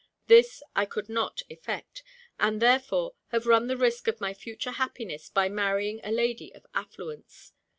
This 0.25 0.63
I 0.75 0.87
could 0.87 1.09
not 1.09 1.43
effect, 1.47 2.01
and, 2.39 2.59
therefore, 2.59 3.13
have 3.27 3.45
run 3.45 3.67
the 3.67 3.77
risk 3.77 4.07
of 4.07 4.19
my 4.19 4.33
future 4.33 4.71
happiness 4.71 5.29
by 5.29 5.47
marrying 5.47 5.99
a 6.03 6.11
lady 6.11 6.51
of 6.55 6.65
affluence. 6.73 7.53